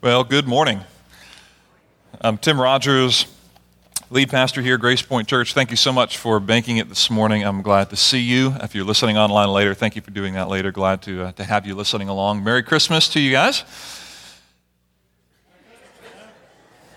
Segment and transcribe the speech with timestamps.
[0.00, 0.82] Well, good morning.
[2.20, 3.26] I'm Tim Rogers,
[4.10, 5.54] lead pastor here, at Grace Point Church.
[5.54, 7.42] Thank you so much for banking it this morning.
[7.42, 8.54] I'm glad to see you.
[8.62, 10.70] If you're listening online later, thank you for doing that later.
[10.70, 12.44] Glad to, uh, to have you listening along.
[12.44, 13.64] Merry Christmas to you guys.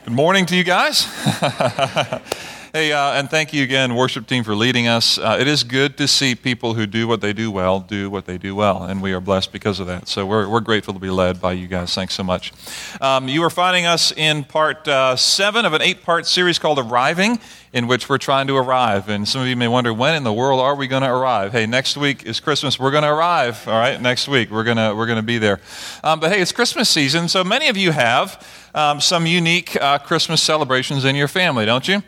[0.05, 1.07] Good morning to you guys.
[2.73, 5.17] Hey, uh, and thank you again, worship team, for leading us.
[5.17, 8.25] Uh, it is good to see people who do what they do well do what
[8.25, 10.07] they do well, and we are blessed because of that.
[10.07, 11.93] So we're, we're grateful to be led by you guys.
[11.93, 12.53] Thanks so much.
[13.01, 16.79] Um, you are finding us in part uh, seven of an eight part series called
[16.79, 17.41] Arriving,
[17.73, 19.09] in which we're trying to arrive.
[19.09, 21.51] And some of you may wonder, when in the world are we going to arrive?
[21.51, 22.79] Hey, next week is Christmas.
[22.79, 23.99] We're going to arrive, all right?
[23.99, 25.59] Next week, we're going to we're gonna be there.
[26.05, 29.97] Um, but hey, it's Christmas season, so many of you have um, some unique uh,
[29.97, 32.01] Christmas celebrations in your family, don't you?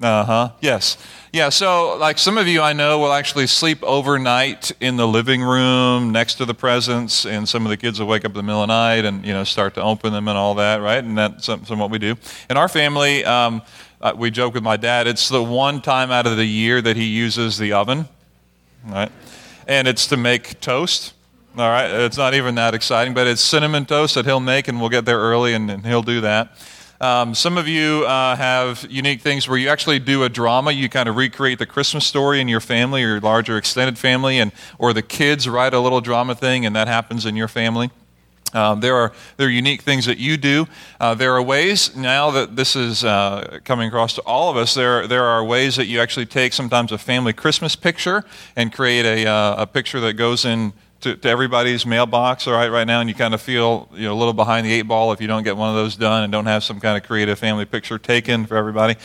[0.00, 0.50] Uh huh.
[0.60, 0.96] Yes.
[1.30, 1.50] Yeah.
[1.50, 6.10] So, like some of you I know will actually sleep overnight in the living room
[6.10, 8.62] next to the presents, and some of the kids will wake up in the middle
[8.62, 11.04] of the night and you know start to open them and all that, right?
[11.04, 12.16] And that's some, some what we do.
[12.48, 13.60] In our family, um,
[14.16, 15.06] we joke with my dad.
[15.06, 18.08] It's the one time out of the year that he uses the oven,
[18.86, 19.12] right?
[19.68, 21.12] And it's to make toast.
[21.58, 21.90] All right.
[21.90, 25.04] It's not even that exciting, but it's cinnamon toast that he'll make, and we'll get
[25.04, 26.56] there early, and, and he'll do that.
[27.00, 30.70] Um, some of you uh, have unique things where you actually do a drama.
[30.70, 34.38] You kind of recreate the Christmas story in your family or your larger extended family,
[34.38, 37.90] and or the kids write a little drama thing, and that happens in your family.
[38.52, 40.66] Um, there are there are unique things that you do.
[40.98, 44.74] Uh, there are ways now that this is uh, coming across to all of us.
[44.74, 49.06] There there are ways that you actually take sometimes a family Christmas picture and create
[49.06, 53.00] a uh, a picture that goes in to, to, everybody's mailbox all right right now
[53.00, 55.26] and you kind of feel you know a little behind the eight ball if you
[55.26, 57.98] don't get one of those done and don't have some kind of creative family picture
[57.98, 58.96] taken for everybody.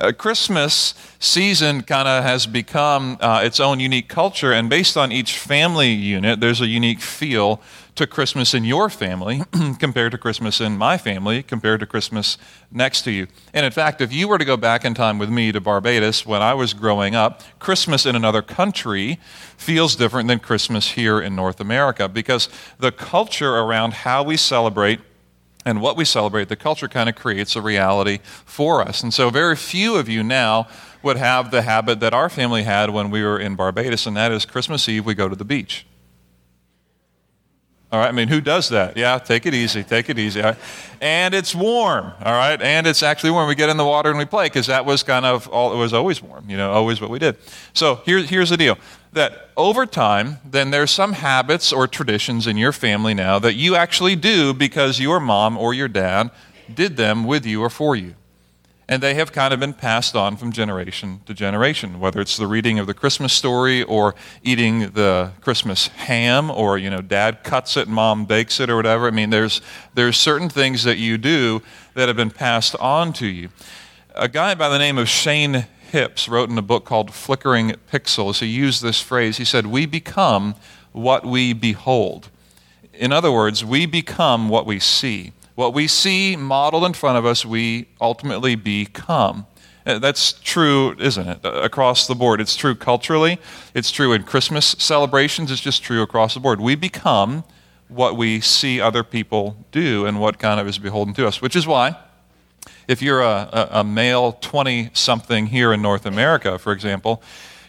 [0.00, 5.12] Uh, christmas season kind of has become uh, its own unique culture and based on
[5.12, 7.60] each family unit there's a unique feel
[7.94, 9.42] to Christmas in your family
[9.78, 12.38] compared to Christmas in my family, compared to Christmas
[12.70, 13.26] next to you.
[13.52, 16.24] And in fact, if you were to go back in time with me to Barbados
[16.24, 19.20] when I was growing up, Christmas in another country
[19.56, 22.48] feels different than Christmas here in North America because
[22.78, 25.00] the culture around how we celebrate
[25.64, 29.02] and what we celebrate, the culture kind of creates a reality for us.
[29.04, 30.66] And so, very few of you now
[31.04, 34.32] would have the habit that our family had when we were in Barbados, and that
[34.32, 35.86] is Christmas Eve, we go to the beach.
[37.92, 38.96] All right, I mean, who does that?
[38.96, 40.42] Yeah, take it easy, take it easy.
[41.02, 42.60] And it's warm, all right?
[42.60, 43.46] And it's actually warm.
[43.46, 45.76] We get in the water and we play because that was kind of all, it
[45.76, 47.36] was always warm, you know, always what we did.
[47.74, 48.78] So here, here's the deal
[49.12, 53.76] that over time, then there's some habits or traditions in your family now that you
[53.76, 56.30] actually do because your mom or your dad
[56.74, 58.14] did them with you or for you
[58.88, 62.46] and they have kind of been passed on from generation to generation whether it's the
[62.46, 67.76] reading of the christmas story or eating the christmas ham or you know dad cuts
[67.76, 69.06] it and mom bakes it or whatever.
[69.06, 69.60] I mean there's
[69.94, 71.62] there's certain things that you do
[71.94, 73.50] that have been passed on to you.
[74.14, 78.40] A guy by the name of shane hipps wrote in a book called flickering pixels.
[78.40, 79.36] He used this phrase.
[79.36, 80.54] He said we become
[80.92, 82.30] what we behold.
[82.92, 87.26] In other words we become what we see what we see modeled in front of
[87.26, 89.46] us, we ultimately become.
[89.84, 91.44] Uh, that's true, isn't it?
[91.44, 92.40] Uh, across the board.
[92.40, 93.38] It's true culturally,
[93.74, 96.60] it's true in Christmas celebrations, it's just true across the board.
[96.60, 97.44] We become
[97.88, 101.56] what we see other people do and what kind of is beholden to us, which
[101.56, 101.96] is why.
[102.88, 107.22] If you're a, a, male 20 something here in North America, for example,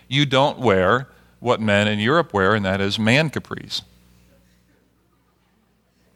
[0.08, 1.08] you don't wear
[1.40, 3.82] what men in Europe wear, and that is man capris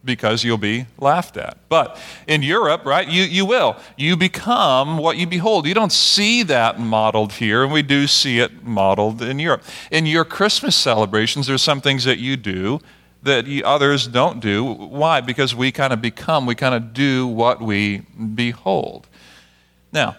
[0.04, 1.58] because you'll be laughed at.
[1.68, 3.76] But in Europe, right, you, you will.
[3.96, 5.66] You become what you behold.
[5.66, 9.62] You don't see that modeled here, and we do see it modeled in Europe.
[9.90, 12.80] In your Christmas celebrations, there's some things that you do
[13.22, 14.64] that you, others don't do.
[14.64, 15.20] Why?
[15.20, 17.98] Because we kind of become, we kind of do what we
[18.34, 19.08] behold.
[19.92, 20.16] Now,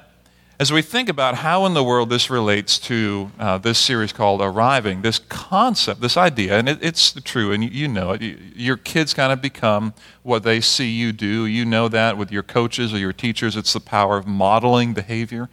[0.59, 4.41] as we think about how in the world this relates to uh, this series called
[4.41, 8.21] Arriving, this concept, this idea, and it, it's true, and you, know it.
[8.21, 11.45] You, your kids kind of become what they see you do.
[11.45, 13.55] You know that with your coaches or your teachers.
[13.55, 15.47] It's the power of modeling behavior.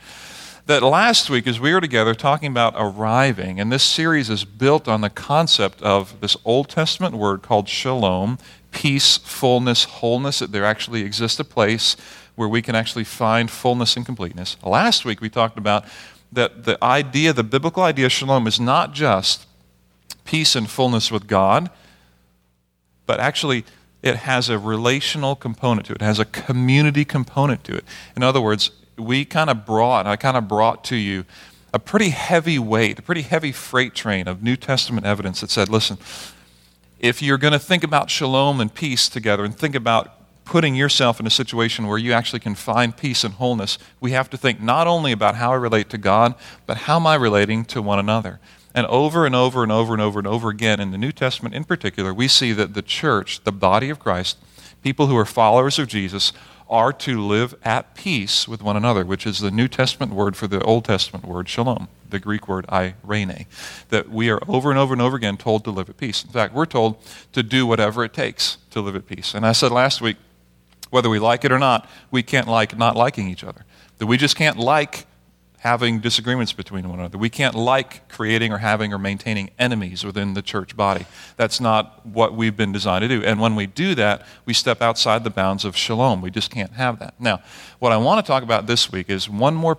[0.67, 4.88] That last week, as we were together talking about arriving, and this series is built
[4.88, 8.38] on the concept of this Old Testament word called shalom,
[8.73, 11.97] peace, fullness, wholeness, that there actually exists a place
[12.37, 14.56] where we can actually find fullness and completeness.
[14.62, 15.85] Last week we talked about
[16.33, 19.47] that the idea, the biblical idea of shalom is not just
[20.25, 21.71] peace and fullness with God,
[23.06, 23.65] but actually
[24.03, 27.85] it has a relational component to it, it has a community component to it.
[28.15, 31.25] In other words, we kind of brought, I kind of brought to you
[31.73, 35.69] a pretty heavy weight, a pretty heavy freight train of New Testament evidence that said,
[35.69, 35.99] listen,
[36.99, 40.16] if you're going to think about shalom and peace together and think about
[40.47, 44.31] putting yourself in a situation where you actually can find peace and wholeness, we have
[44.31, 46.35] to think not only about how I relate to God,
[46.65, 48.41] but how am I relating to one another.
[48.75, 51.55] And over and over and over and over and over again in the New Testament
[51.55, 54.39] in particular, we see that the church, the body of Christ,
[54.83, 56.33] people who are followers of Jesus,
[56.69, 60.47] are to live at peace with one another, which is the New Testament word for
[60.47, 63.47] the Old Testament word shalom, the Greek word irene.
[63.91, 66.25] That we are over and over and over again told to live at peace.
[66.25, 66.97] In fact, we're told
[67.33, 69.35] to do whatever it takes to live at peace.
[69.35, 70.17] And I said last week,
[70.91, 73.65] whether we like it or not, we can't like not liking each other.
[73.99, 75.06] That we just can't like
[75.67, 77.19] having disagreements between one another.
[77.19, 81.06] We can't like creating or having or maintaining enemies within the church body.
[81.37, 83.25] That's not what we've been designed to do.
[83.25, 86.21] And when we do that, we step outside the bounds of shalom.
[86.21, 87.15] We just can't have that.
[87.19, 87.43] Now,
[87.81, 89.79] what I want to talk about this week is one more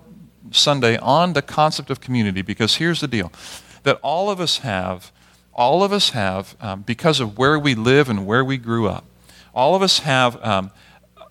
[0.51, 3.31] Sunday on the concept of community because here's the deal
[3.83, 5.13] that all of us have,
[5.53, 9.05] all of us have, um, because of where we live and where we grew up,
[9.53, 10.43] all of us have.
[10.43, 10.71] Um,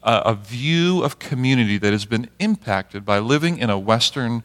[0.07, 4.43] a, view of community that has been impacted by living in a Western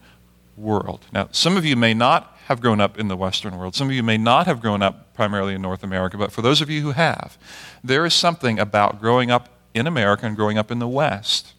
[0.56, 1.06] world.
[1.12, 3.74] Now, some of you may not have grown up in the Western world.
[3.74, 6.60] Some of you may not have grown up primarily in North America, but for those
[6.60, 7.38] of you who have,
[7.84, 11.54] there is something about growing up in America and growing up in the West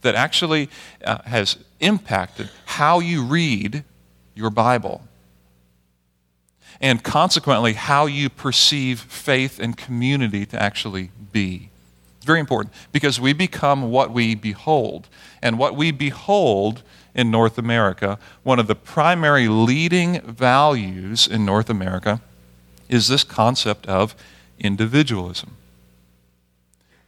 [0.00, 0.68] that actually
[1.04, 3.84] uh, has impacted how you read
[4.34, 5.02] your Bible.
[6.80, 11.68] And consequently, how you perceive faith and community to actually be.
[12.22, 15.08] It's very important because we become what we behold.
[15.42, 16.84] And what we behold
[17.16, 22.20] in North America, one of the primary leading values in North America
[22.88, 24.14] is this concept of
[24.60, 25.56] individualism.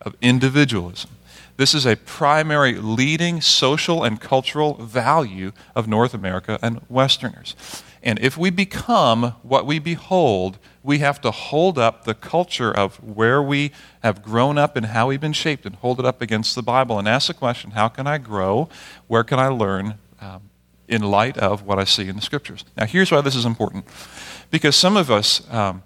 [0.00, 1.12] Of individualism.
[1.58, 7.54] This is a primary leading social and cultural value of North America and Westerners.
[8.04, 13.02] And if we become what we behold, we have to hold up the culture of
[13.02, 13.72] where we
[14.02, 16.98] have grown up and how we've been shaped and hold it up against the Bible
[16.98, 18.68] and ask the question how can I grow?
[19.06, 20.42] Where can I learn um,
[20.86, 22.66] in light of what I see in the Scriptures?
[22.76, 23.86] Now, here's why this is important.
[24.50, 25.82] Because some of us, um,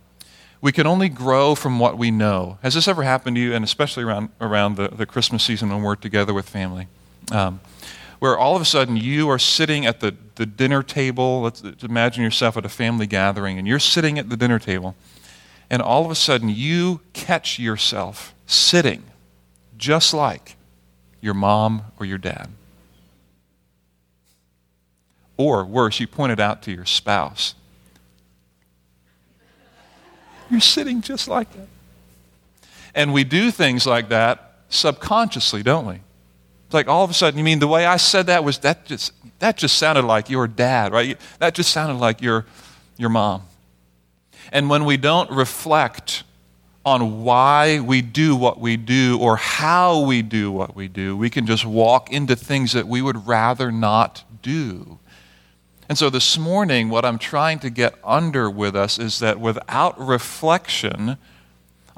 [0.60, 2.58] we can only grow from what we know.
[2.62, 5.82] Has this ever happened to you, and especially around, around the, the Christmas season when
[5.82, 6.88] we're together with family?
[7.30, 7.60] Um,
[8.18, 11.42] where all of a sudden you are sitting at the, the dinner table.
[11.42, 14.94] Let's imagine yourself at a family gathering, and you're sitting at the dinner table,
[15.70, 19.04] and all of a sudden you catch yourself sitting
[19.76, 20.56] just like
[21.20, 22.48] your mom or your dad.
[25.36, 27.54] Or worse, you point it out to your spouse.
[30.50, 31.68] You're sitting just like that.
[32.94, 36.00] And we do things like that subconsciously, don't we?
[36.68, 38.84] It's like all of a sudden, you mean the way I said that was that
[38.84, 41.18] just that just sounded like your dad, right?
[41.38, 42.44] That just sounded like your
[42.98, 43.44] your mom.
[44.52, 46.24] And when we don't reflect
[46.84, 51.30] on why we do what we do or how we do what we do, we
[51.30, 54.98] can just walk into things that we would rather not do.
[55.88, 59.98] And so this morning, what I'm trying to get under with us is that without
[59.98, 61.16] reflection,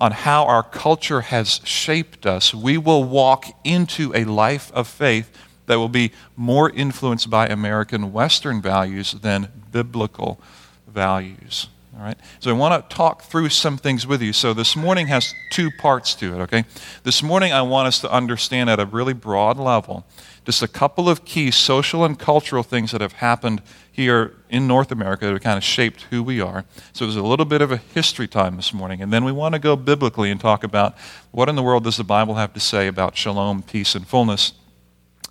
[0.00, 5.31] on how our culture has shaped us, we will walk into a life of faith
[5.67, 10.41] that will be more influenced by American Western values than biblical
[10.88, 11.69] values.
[11.97, 12.17] All right?
[12.41, 14.32] So I want to talk through some things with you.
[14.32, 16.64] So this morning has two parts to it, okay?
[17.05, 20.06] This morning I want us to understand at a really broad level
[20.44, 24.91] just a couple of key social and cultural things that have happened here in North
[24.91, 26.65] America that have kind of shaped who we are.
[26.93, 29.03] So it was a little bit of a history time this morning.
[29.03, 30.97] And then we want to go biblically and talk about
[31.31, 34.55] what in the world does the Bible have to say about shalom, peace, and fullness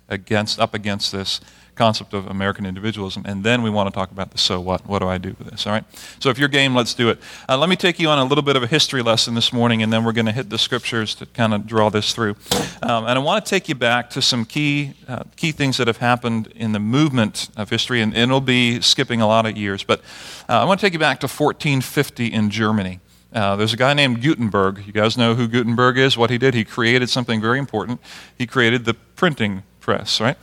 [0.08, 1.40] against, up against this
[1.80, 4.86] concept of American individualism, and then we want to talk about the so what.
[4.86, 5.66] What do I do with this?
[5.66, 5.84] All right?
[6.18, 7.18] So if you're game, let's do it.
[7.48, 9.82] Uh, let me take you on a little bit of a history lesson this morning,
[9.82, 12.36] and then we're going to hit the scriptures to kind of draw this through.
[12.82, 15.86] Um, and I want to take you back to some key, uh, key things that
[15.86, 19.56] have happened in the movement of history, and, and it'll be skipping a lot of
[19.56, 19.82] years.
[19.82, 20.00] But
[20.50, 23.00] uh, I want to take you back to 1450 in Germany.
[23.32, 24.82] Uh, there's a guy named Gutenberg.
[24.86, 26.52] You guys know who Gutenberg is, what he did?
[26.52, 28.00] He created something very important.
[28.36, 30.36] He created the printing press, right?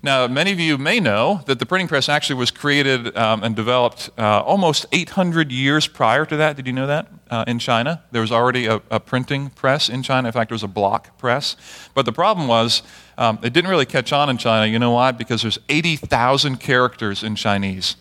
[0.00, 3.56] Now, many of you may know that the printing press actually was created um, and
[3.56, 6.54] developed uh, almost 800 years prior to that.
[6.54, 7.08] Did you know that?
[7.28, 10.28] Uh, in China, there was already a, a, printing press in China.
[10.28, 11.56] In fact, there was a block press.
[11.94, 12.84] But the problem was,
[13.18, 14.70] um, it didn't really catch on in China.
[14.70, 15.10] You know why?
[15.10, 17.96] Because there's 80,000 characters in Chinese,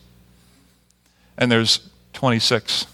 [1.35, 2.85] and there's 26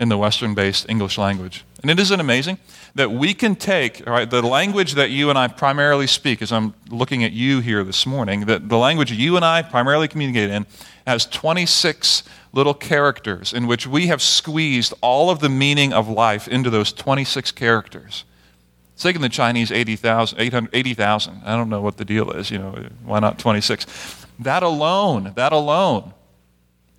[0.00, 1.64] in the Western based English language.
[1.82, 2.58] And it isn't amazing
[2.94, 7.22] that we can take, the language that you and I primarily speak, as I'm looking
[7.22, 10.66] at you here this morning, that the language you and I primarily communicate in
[11.06, 16.48] has 26 little characters in which we have squeezed all of the meaning of life
[16.48, 18.24] into those 26 characters.
[18.94, 20.38] It's taken the Chinese 80,000,
[20.72, 21.18] 80, I
[21.56, 23.86] don't know what the deal is, you know, why not 26?
[24.40, 26.14] That alone, that alone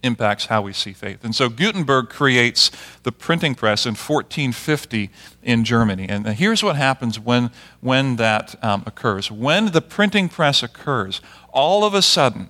[0.03, 1.23] impacts how we see faith.
[1.23, 2.71] And so Gutenberg creates
[3.03, 5.09] the printing press in 1450
[5.43, 6.07] in Germany.
[6.09, 9.31] And here's what happens when, when that um, occurs.
[9.31, 12.49] When the printing press occurs, all of a sudden,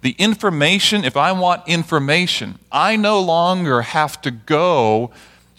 [0.00, 5.10] the information, if I want information, I no longer have to go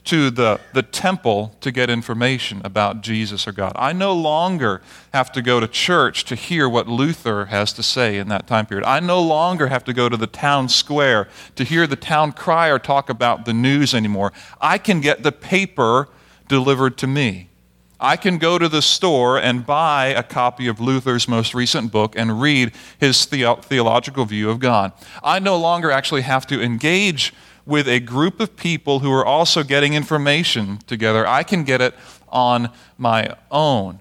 [0.10, 3.74] to the, the temple to get information about Jesus or God.
[3.76, 4.82] I no longer
[5.14, 8.66] have to go to church to hear what Luther has to say in that time
[8.66, 8.88] period.
[8.88, 12.80] I no longer have to go to the town square to hear the town crier
[12.80, 14.34] talk about the news anymore.
[14.60, 16.10] I can get the paper
[16.48, 17.50] delivered to me.
[18.00, 22.16] I can go to the store and buy a copy of Luther's most recent book
[22.18, 24.92] and read his the- theological view of God.
[25.22, 27.32] I no longer actually have to engage
[27.66, 31.28] with a group of people who are also getting information together.
[31.28, 31.94] I can get it
[32.30, 34.00] on my own.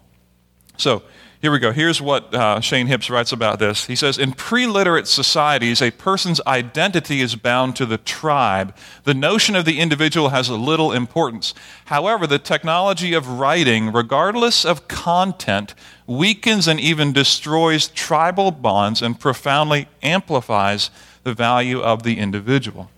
[0.76, 1.02] So,
[1.40, 1.70] here we go.
[1.70, 3.86] Here's what uh, Shane Hipps writes about this.
[3.86, 8.74] He says In pre literate societies, a person's identity is bound to the tribe.
[9.04, 11.54] The notion of the individual has little importance.
[11.84, 15.76] However, the technology of writing, regardless of content,
[16.08, 20.90] weakens and even destroys tribal bonds and profoundly amplifies
[21.22, 22.90] the value of the individual.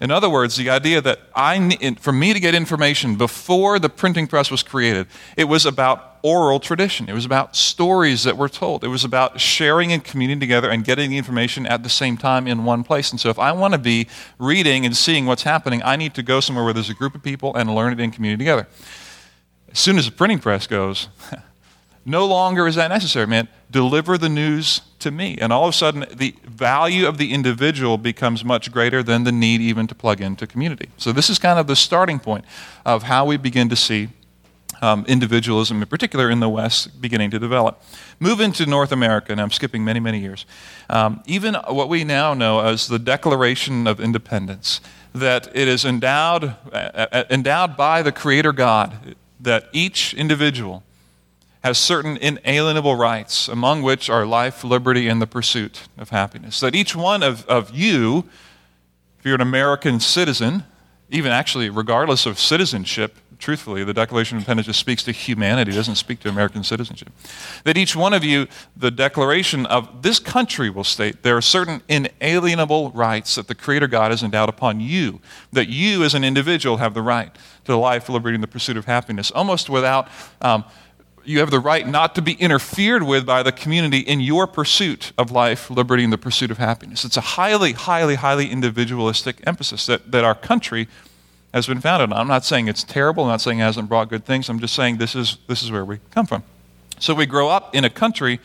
[0.00, 4.28] In other words, the idea that I, for me to get information before the printing
[4.28, 7.08] press was created, it was about oral tradition.
[7.08, 8.84] It was about stories that were told.
[8.84, 12.46] It was about sharing and communing together and getting the information at the same time
[12.46, 13.10] in one place.
[13.10, 14.06] And so, if I want to be
[14.38, 17.22] reading and seeing what's happening, I need to go somewhere where there's a group of
[17.22, 18.68] people and learn it in community together.
[19.70, 21.08] As soon as the printing press goes,
[22.04, 23.48] no longer is that necessary, man.
[23.70, 25.36] Deliver the news to me.
[25.40, 29.32] And all of a sudden, the value of the individual becomes much greater than the
[29.32, 30.88] need even to plug into community.
[30.96, 32.44] So, this is kind of the starting point
[32.86, 34.08] of how we begin to see
[34.80, 37.82] um, individualism, in particular in the West, beginning to develop.
[38.20, 40.46] Move into North America, and I'm skipping many, many years.
[40.88, 44.80] Um, even what we now know as the Declaration of Independence,
[45.14, 50.82] that it is endowed, uh, uh endowed by the Creator God, that each individual
[51.64, 56.60] has certain inalienable rights, among which are life, liberty, and the pursuit of happiness.
[56.60, 58.28] That each one of, of you,
[59.18, 60.64] if you're an American citizen,
[61.10, 65.94] even actually regardless of citizenship, truthfully, the Declaration of Independence just speaks to humanity, doesn't
[65.96, 67.10] speak to American citizenship.
[67.64, 68.46] That each one of you,
[68.76, 73.88] the Declaration of this country will state there are certain inalienable rights that the Creator
[73.88, 75.20] God has endowed upon you,
[75.52, 77.34] that you as an individual have the right
[77.64, 80.08] to life, liberty, and the pursuit of happiness, almost without.
[80.40, 80.64] Um,
[81.28, 85.12] you have the right not to be interfered with by the community in your pursuit
[85.18, 87.04] of life, liberty, and the pursuit of happiness.
[87.04, 90.88] It's a highly, highly, highly individualistic emphasis that, that our country
[91.52, 92.18] has been founded on.
[92.18, 94.74] I'm not saying it's terrible, I'm not saying it hasn't brought good things, I'm just
[94.74, 96.44] saying this is, this is where we come from.
[96.98, 98.40] So we grow up in a country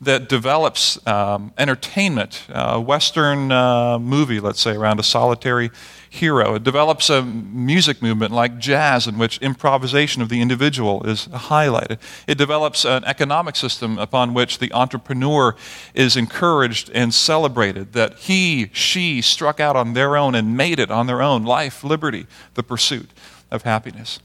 [0.00, 5.70] that develops um, entertainment, a Western uh, movie, let's say, around a solitary
[6.10, 6.54] hero.
[6.54, 11.98] It develops a music movement like jazz, in which improvisation of the individual is highlighted.
[12.26, 15.54] It develops an economic system upon which the entrepreneur
[15.94, 20.90] is encouraged and celebrated, that he, she struck out on their own and made it
[20.90, 23.10] on their own life, liberty, the pursuit
[23.50, 24.18] of happiness.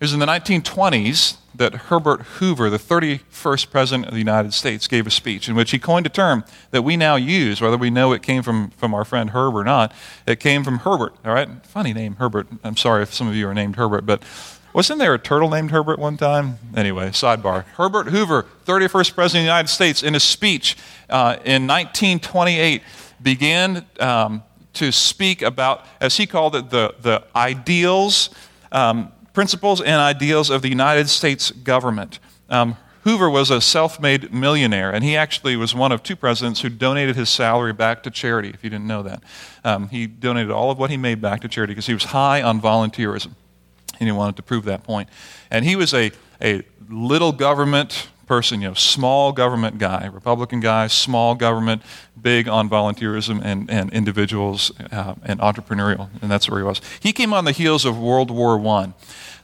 [0.00, 4.86] It was in the 1920s that Herbert Hoover, the 31st President of the United States,
[4.86, 7.90] gave a speech in which he coined a term that we now use, whether we
[7.90, 9.92] know it came from, from our friend Herb or not.
[10.26, 11.48] It came from Herbert, all right?
[11.66, 12.46] Funny name, Herbert.
[12.62, 14.22] I'm sorry if some of you are named Herbert, but
[14.72, 16.58] wasn't there a turtle named Herbert one time?
[16.76, 17.64] Anyway, sidebar.
[17.76, 20.76] Herbert Hoover, 31st President of the United States, in a speech
[21.10, 22.82] uh, in 1928,
[23.20, 24.42] began um,
[24.74, 28.30] to speak about, as he called it, the, the ideals.
[28.72, 32.18] Um, principles and ideals of the United States government.
[32.48, 36.60] Um, Hoover was a self made millionaire, and he actually was one of two presidents
[36.60, 39.22] who donated his salary back to charity, if you didn't know that.
[39.64, 42.42] Um, he donated all of what he made back to charity because he was high
[42.42, 43.30] on volunteerism,
[43.98, 45.08] and he wanted to prove that point.
[45.50, 46.10] And he was a,
[46.42, 51.82] a little government person, you know, small government guy, Republican guy, small government,
[52.20, 56.80] big on volunteerism and, and individuals uh, and entrepreneurial, and that's where he was.
[57.00, 58.92] He came on the heels of World War I.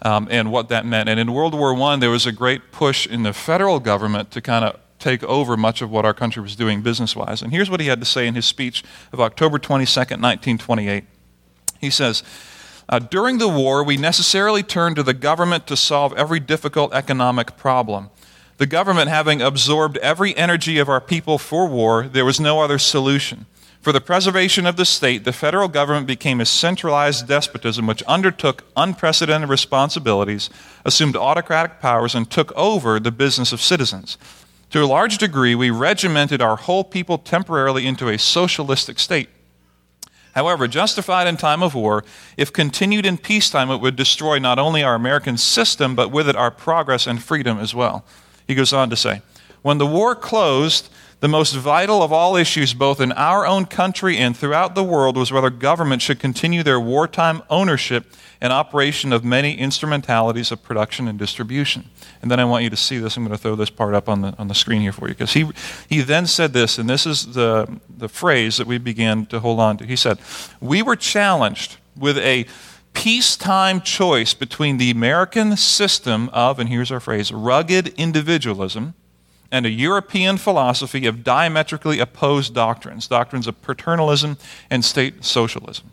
[0.03, 1.09] Um, and what that meant.
[1.09, 4.43] And in World War I, there was a great push in the federal government to
[4.43, 7.41] kind of take over much of what our country was doing business wise.
[7.41, 11.05] And here's what he had to say in his speech of October 22nd, 1928.
[11.81, 12.23] He says,
[12.87, 17.57] Uh, during the war, we necessarily turned to the government to solve every difficult economic
[17.57, 18.11] problem.
[18.65, 22.79] The government having absorbed every energy of our people for war, there was no other
[22.79, 23.45] solution.
[23.83, 28.65] For the preservation of the state, the federal government became a centralized despotism which undertook
[28.75, 30.49] unprecedented responsibilities,
[30.83, 34.17] assumed autocratic powers, and took over the business of citizens.
[34.71, 39.29] To a large degree, we regimented our whole people temporarily into a socialistic state.
[40.35, 42.03] However, justified in time of war,
[42.39, 46.35] if continued in peacetime, it would destroy not only our American system, but with it
[46.35, 48.07] our progress and freedom as well.
[48.47, 49.23] He goes on to say,
[49.63, 50.89] When the war closed,
[51.21, 55.17] the most vital of all issues, both in our own country and throughout the world,
[55.17, 58.05] was whether government should continue their wartime ownership
[58.43, 61.89] and operation of many instrumentalities of production and distribution.
[62.21, 63.17] And then I want you to see this.
[63.17, 65.15] I'm going to throw this part up on the, on the screen here for you.
[65.15, 65.49] Because he,
[65.89, 69.61] he then said this, and this is the, the phrase that we began to hold
[69.61, 69.87] on to.
[69.87, 70.19] He said,
[70.61, 72.45] We were challenged with a
[72.95, 78.95] peacetime choice between the American system of, and here's our phrase, rugged individualism
[79.51, 84.39] and a European philosophy of diametrically opposed doctrines, doctrines of paternalism
[84.71, 85.93] and state socialism.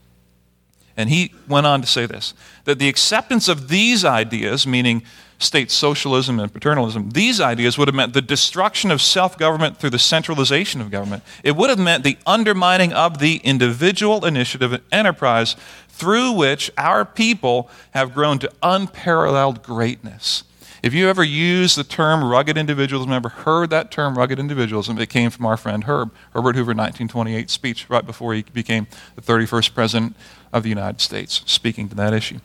[0.97, 2.33] And he went on to say this
[2.65, 5.03] that the acceptance of these ideas, meaning
[5.41, 9.89] state socialism and paternalism, these ideas would have meant the destruction of self government through
[9.89, 11.23] the centralization of government.
[11.43, 15.55] It would have meant the undermining of the individual initiative and enterprise
[15.89, 20.43] through which our people have grown to unparalleled greatness.
[20.83, 25.09] If you ever use the term rugged individualism, ever heard that term rugged individualism, it
[25.09, 29.75] came from our friend Herb, Herbert Hoover, 1928 speech right before he became the 31st
[29.75, 30.15] president
[30.51, 32.39] of the United States, speaking to that issue.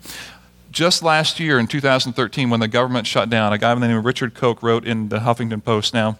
[0.77, 3.97] Just last year in 2013, when the government shut down, a guy by the name
[3.97, 6.19] of Richard Koch wrote in the Huffington Post now,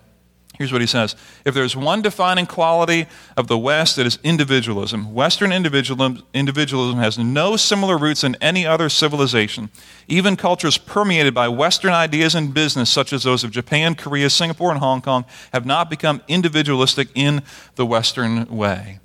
[0.58, 3.06] Here's what he says If there's one defining quality
[3.38, 5.14] of the West, it is individualism.
[5.14, 9.70] Western individualism, individualism has no similar roots in any other civilization.
[10.08, 14.72] Even cultures permeated by Western ideas and business, such as those of Japan, Korea, Singapore,
[14.72, 17.44] and Hong Kong, have not become individualistic in
[17.76, 19.02] the Western way.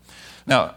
[0.47, 0.77] Now,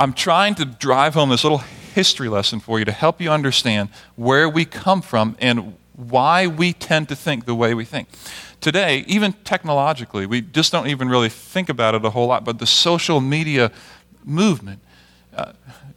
[0.00, 3.90] I'm trying to drive home this little history lesson for you to help you understand
[4.16, 8.08] where we come from and why we tend to think the way we think
[8.62, 12.58] today, even technologically, we just don't even really think about it a whole lot, but
[12.58, 13.70] the social media
[14.24, 14.80] movement,
[15.36, 15.52] uh,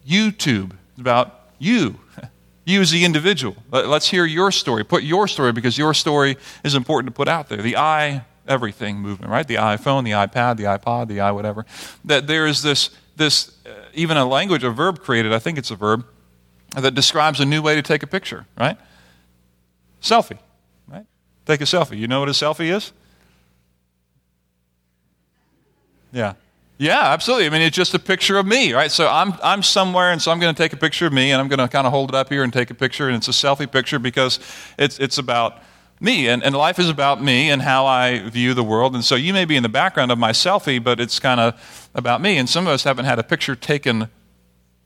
[0.06, 2.00] YouTube, about you.
[2.66, 3.58] You as the individual.
[3.72, 4.86] Let's hear your story.
[4.86, 7.62] Put your story because your story is important to put out there.
[7.62, 9.46] The I everything movement, right?
[9.46, 11.66] The iPhone, the iPad, the iPod, the i whatever.
[12.06, 15.72] That there is this, this uh, even a language, a verb created, I think it's
[15.72, 16.06] a verb,
[16.76, 18.78] that describes a new way to take a picture, right?
[20.02, 20.40] Selfie.
[20.88, 21.06] Right?
[21.46, 21.98] Take a selfie.
[21.98, 22.92] You know what a selfie is?
[26.12, 26.34] Yeah.
[26.78, 27.46] Yeah, absolutely.
[27.46, 28.92] I mean, it's just a picture of me, right?
[28.92, 31.40] So I'm, I'm somewhere, and so I'm going to take a picture of me, and
[31.40, 33.28] I'm going to kind of hold it up here and take a picture, and it's
[33.28, 34.40] a selfie picture because
[34.78, 35.62] it's, it's about
[36.04, 38.94] me, and, and life is about me and how I view the world.
[38.94, 41.90] And so you may be in the background of my selfie, but it's kind of
[41.96, 42.38] about me.
[42.38, 44.10] And some of us haven't had a picture taken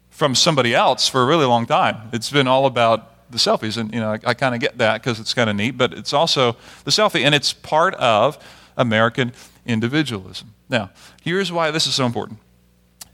[0.09, 2.09] from somebody else for a really long time.
[2.13, 3.77] It's been all about the selfies.
[3.77, 5.91] And, you know, I, I kind of get that because it's kind of neat, but
[5.91, 8.37] it's also the selfie, and it's part of
[8.77, 9.33] American
[9.65, 10.53] individualism.
[10.69, 10.91] Now,
[11.23, 12.39] here's why this is so important.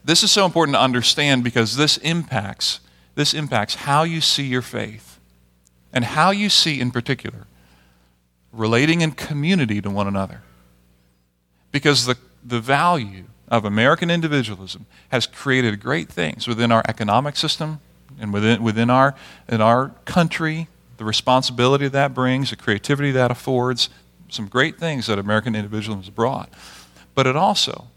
[0.03, 2.81] This is so important to understand because this impacts
[3.15, 5.19] this impacts how you see your faith
[5.93, 7.45] and how you see in particular
[8.53, 10.41] relating in community to one another.
[11.71, 17.79] Because the, the value of American individualism has created great things within our economic system,
[18.19, 19.15] and within, within our,
[19.49, 23.89] in our country, the responsibility that brings, the creativity that affords,
[24.29, 26.49] some great things that American individualism has brought.
[27.15, 27.87] But it also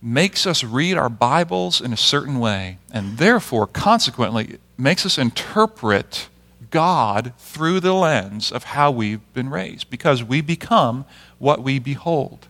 [0.00, 6.28] makes us read our Bibles in a certain way, and therefore, consequently, makes us interpret
[6.72, 11.04] God through the lens of how we've been raised, because we become
[11.38, 12.48] what we behold.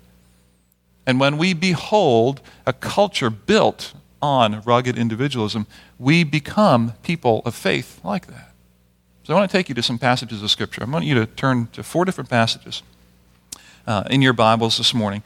[1.04, 5.66] And when we behold a culture built on rugged individualism,
[5.98, 8.54] we become people of faith like that.
[9.24, 10.82] So I want to take you to some passages of Scripture.
[10.82, 12.82] I want you to turn to four different passages
[13.86, 15.22] uh, in your Bibles this morning.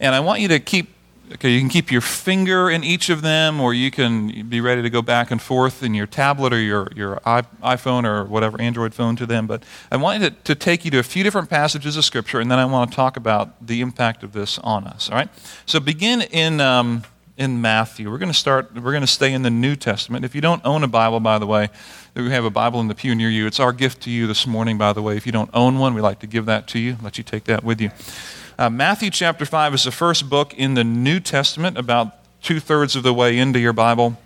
[0.00, 0.91] And I want you to keep,
[1.34, 4.82] okay, you can keep your finger in each of them, or you can be ready
[4.82, 8.94] to go back and forth in your tablet or your, your iPhone or whatever Android
[8.94, 9.46] phone to them.
[9.46, 12.40] But I want you to, to take you to a few different passages of Scripture,
[12.40, 15.10] and then I want to talk about the impact of this on us.
[15.10, 15.28] All right?
[15.66, 16.60] So begin in.
[16.60, 17.04] Um,
[17.38, 18.10] in Matthew.
[18.10, 20.24] We're going to start, we're going to stay in the New Testament.
[20.24, 21.70] If you don't own a Bible, by the way,
[22.14, 23.46] we have a Bible in the pew near you.
[23.46, 25.16] It's our gift to you this morning, by the way.
[25.16, 27.44] If you don't own one, we'd like to give that to you, let you take
[27.44, 27.90] that with you.
[28.58, 32.12] Uh, Matthew chapter 5 is the first book in the New Testament, about
[32.42, 34.18] two thirds of the way into your Bible.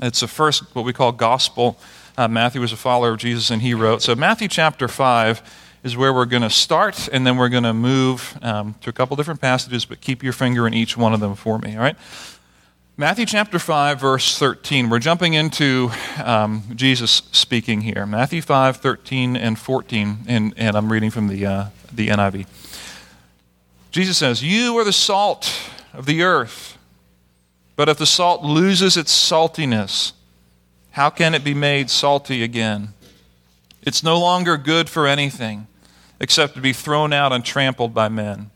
[0.00, 1.76] It's the first, what we call gospel.
[2.16, 4.00] Uh, Matthew was a follower of Jesus, and he wrote.
[4.00, 5.42] So, Matthew chapter 5
[5.82, 8.92] is where we're going to start, and then we're going to move um, to a
[8.92, 11.82] couple different passages, but keep your finger in each one of them for me, all
[11.82, 11.96] right?
[12.96, 14.88] Matthew chapter 5, verse 13.
[14.88, 15.90] We're jumping into
[16.22, 18.06] um, Jesus speaking here.
[18.06, 22.46] Matthew 5, 13 and 14, and, and I'm reading from the, uh, the NIV.
[23.90, 25.52] Jesus says, You are the salt
[25.92, 26.78] of the earth,
[27.76, 30.12] but if the salt loses its saltiness,
[30.90, 32.88] how can it be made salty again?
[33.82, 35.66] It's no longer good for anything
[36.20, 38.50] except to be thrown out and trampled by men.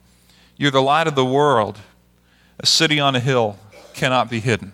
[0.57, 1.79] You're the light of the world.
[2.59, 3.59] A city on a hill
[3.95, 4.73] cannot be hidden.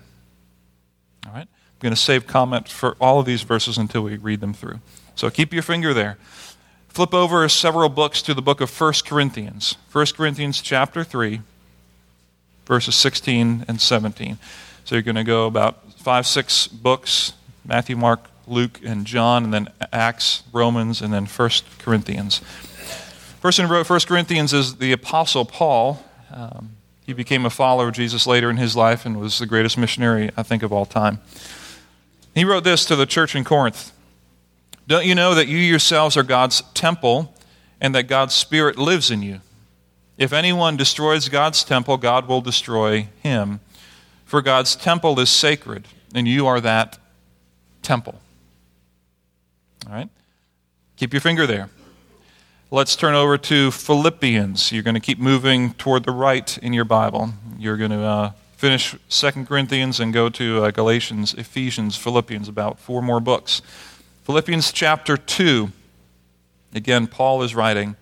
[1.27, 1.43] All right?
[1.49, 4.81] I'm going to save comment for all of these verses until we read them through.
[5.15, 6.19] So keep your finger there.
[6.89, 9.77] Flip over several books to the book of 1 Corinthians.
[9.93, 11.41] 1 Corinthians chapter 3,
[12.67, 14.39] verses 16 and 17.
[14.85, 19.53] So you're going to go about five, six books Matthew, Mark, Luke, and John, and
[19.53, 22.41] then Acts, Romans, and then 1 Corinthians.
[23.43, 26.03] Person who wrote 1 Corinthians is the Apostle Paul.
[26.33, 26.71] Um,
[27.05, 30.31] he became a follower of Jesus later in his life and was the greatest missionary,
[30.37, 31.21] I think, of all time.
[32.35, 33.93] He wrote this to the church in Corinth
[34.89, 37.35] Don't you know that you yourselves are God's temple
[37.79, 39.43] and that God's Spirit lives in you?
[40.17, 43.61] If anyone destroys God's temple, God will destroy him.
[44.25, 46.99] For God's temple is sacred, and you are that
[47.83, 48.19] temple.
[49.87, 50.09] All right?
[50.97, 51.69] Keep your finger there.
[52.71, 54.73] Let's turn over to Philippians.
[54.73, 57.35] You're going to keep moving toward the right in your Bible.
[57.59, 62.81] You're going to uh, finish Second Corinthians and go to uh, Galatians, Ephesians, Philippians, about
[62.81, 63.61] four more books.
[64.29, 65.73] Philippians chapter 2.
[66.75, 67.97] Again, Paul is writing.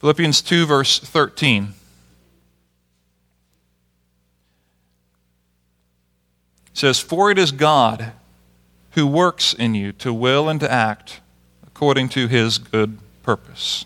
[0.00, 1.68] Philippians 2, verse 13.
[6.72, 8.10] says, For it is God
[8.92, 11.20] who works in you to will and to act
[11.64, 13.84] according to his good purpose.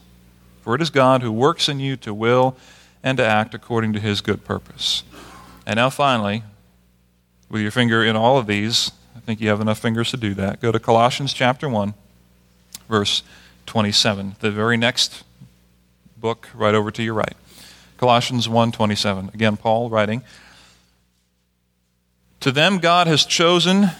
[0.63, 2.57] For it is God who works in you to will
[3.03, 5.03] and to act according to his good purpose.
[5.67, 6.43] And now, finally,
[7.51, 10.35] with your finger in all of these, I think you have enough fingers to do
[10.35, 10.61] that.
[10.61, 11.95] Go to Colossians chapter 1,
[12.89, 13.23] verse
[13.67, 15.25] 27, the very next
[16.17, 17.35] book right over to your right.
[17.99, 19.31] Colossians 1:27.
[19.33, 20.23] Again, Paul writing,
[22.41, 23.91] "To them God has chosen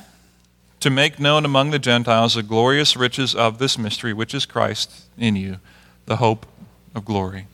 [0.81, 5.05] to make known among the Gentiles the glorious riches of this mystery, which is Christ
[5.17, 5.61] in you,
[6.07, 6.47] the hope
[6.95, 7.47] of glory.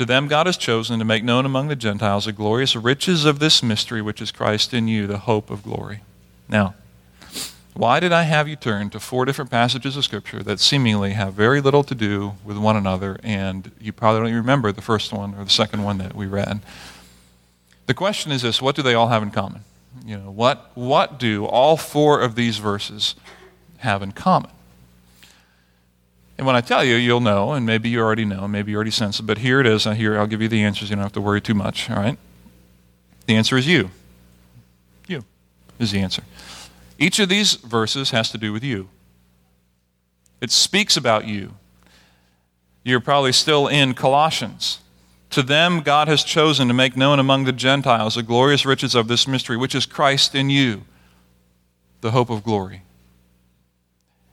[0.00, 3.38] To them God has chosen to make known among the Gentiles the glorious riches of
[3.38, 6.00] this mystery, which is Christ in you, the hope of glory.
[6.48, 6.74] Now,
[7.74, 11.34] why did I have you turn to four different passages of Scripture that seemingly have
[11.34, 15.12] very little to do with one another, and you probably don't even remember the first
[15.12, 16.60] one or the second one that we read?
[17.84, 19.64] The question is this what do they all have in common?
[20.06, 23.16] you know, what, what do all four of these verses
[23.80, 24.50] have in common?
[26.40, 28.90] And when I tell you, you'll know, and maybe you already know, maybe you already
[28.90, 29.84] sense it, but here it is.
[29.84, 30.88] Here, I'll give you the answers.
[30.88, 32.16] You don't have to worry too much, all right?
[33.26, 33.90] The answer is you.
[35.06, 35.22] You
[35.78, 36.22] is the answer.
[36.98, 38.88] Each of these verses has to do with you.
[40.40, 41.56] It speaks about you.
[42.84, 44.78] You're probably still in Colossians.
[45.32, 49.08] To them, God has chosen to make known among the Gentiles the glorious riches of
[49.08, 50.84] this mystery, which is Christ in you,
[52.00, 52.80] the hope of glory.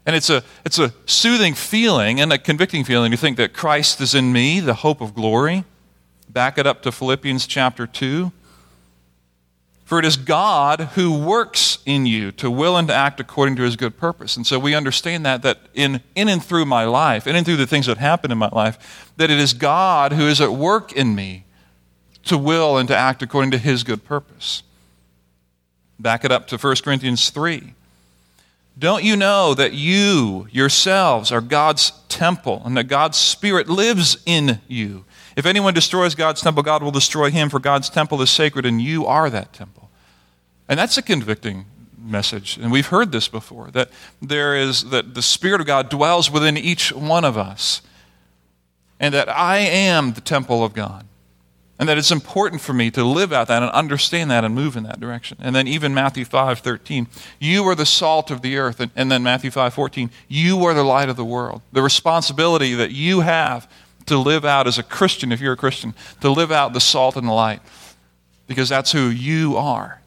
[0.07, 3.99] And it's a, it's a soothing feeling and a convicting feeling to think that Christ
[3.99, 5.65] is in me, the hope of glory.
[6.29, 8.31] Back it up to Philippians chapter 2.
[9.83, 13.63] For it is God who works in you to will and to act according to
[13.63, 14.37] his good purpose.
[14.37, 17.57] And so we understand that, that in, in and through my life, in and through
[17.57, 20.93] the things that happen in my life, that it is God who is at work
[20.93, 21.43] in me
[22.23, 24.63] to will and to act according to his good purpose.
[25.99, 27.73] Back it up to 1 Corinthians 3.
[28.77, 34.61] Don't you know that you yourselves are God's temple and that God's Spirit lives in
[34.67, 35.05] you?
[35.35, 38.81] If anyone destroys God's temple, God will destroy him, for God's temple is sacred, and
[38.81, 39.89] you are that temple.
[40.69, 41.65] And that's a convicting
[41.97, 42.57] message.
[42.57, 43.89] And we've heard this before that
[44.21, 47.81] there is that the Spirit of God dwells within each one of us.
[48.99, 51.06] And that I am the temple of God.
[51.79, 54.75] And that it's important for me to live out that and understand that and move
[54.75, 55.37] in that direction.
[55.39, 57.07] And then even Matthew 5 13,
[57.39, 58.79] you are the salt of the earth.
[58.79, 61.61] And, and then Matthew 5 14, you are the light of the world.
[61.71, 63.71] The responsibility that you have
[64.07, 67.15] to live out as a Christian, if you're a Christian, to live out the salt
[67.15, 67.61] and the light,
[68.47, 70.01] because that's who you are.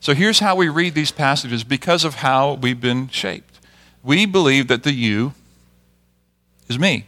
[0.00, 3.60] So here's how we read these passages because of how we've been shaped.
[4.02, 5.34] We believe that the you
[6.68, 7.06] is me.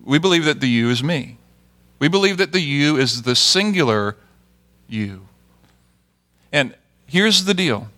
[0.00, 1.38] We believe that the you is me.
[1.98, 4.16] We believe that the you is the singular
[4.88, 5.28] you.
[6.52, 6.74] And
[7.06, 7.88] here's the deal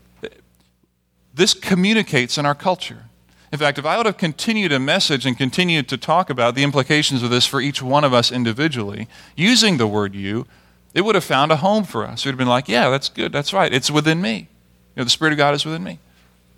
[1.34, 3.04] this communicates in our culture.
[3.52, 6.62] In fact, if I would have continued a message and continued to talk about the
[6.62, 9.06] implications of this for each one of us individually,
[9.36, 10.46] using the word you,
[10.94, 12.24] it would have found a home for us.
[12.24, 14.48] It would have been like, yeah, that's good, that's right, it's within me.
[14.94, 15.98] You know, the Spirit of God is within me.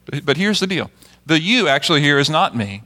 [0.04, 0.90] But, but here's the deal
[1.26, 2.82] the you actually here is not me.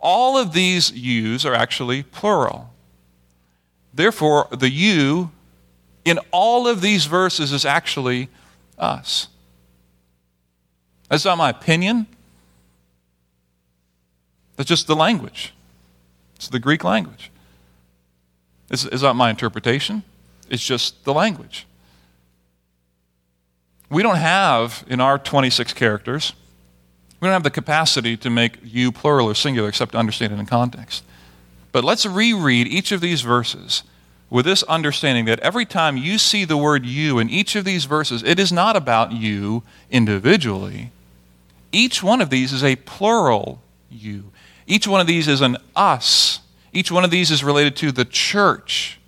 [0.00, 2.72] All of these yous are actually plural.
[4.00, 5.30] Therefore, the you
[6.06, 8.30] in all of these verses is actually
[8.78, 9.28] us.
[11.10, 12.06] That's not my opinion.
[14.56, 15.52] That's just the language.
[16.36, 17.30] It's the Greek language.
[18.70, 20.02] It's, it's not my interpretation.
[20.48, 21.66] It's just the language.
[23.90, 26.32] We don't have, in our 26 characters,
[27.20, 30.38] we don't have the capacity to make you plural or singular except to understand it
[30.38, 31.04] in context.
[31.70, 33.82] But let's reread each of these verses
[34.30, 37.84] with this understanding that every time you see the word you in each of these
[37.84, 40.92] verses, it is not about you individually.
[41.72, 44.30] Each one of these is a plural you.
[44.66, 46.40] Each one of these is an us.
[46.72, 49.00] Each one of these is related to the church.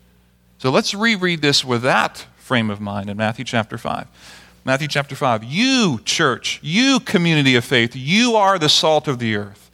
[0.59, 4.09] So let's reread this with that frame of mind in Matthew chapter 5.
[4.65, 5.45] Matthew chapter 5.
[5.45, 9.71] You, church, you, community of faith, you are the salt of the earth.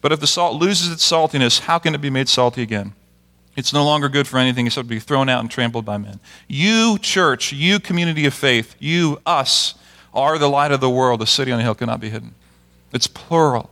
[0.00, 2.94] But if the salt loses its saltiness, how can it be made salty again?
[3.56, 6.20] It's no longer good for anything except to be thrown out and trampled by men.
[6.48, 9.74] You, church, you, community of faith, you, us,
[10.12, 11.20] are the light of the world.
[11.20, 12.34] The city on the hill cannot be hidden.
[12.92, 13.70] It's plural.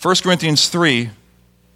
[0.00, 1.10] 1 Corinthians 3